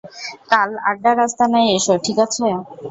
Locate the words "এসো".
1.75-1.93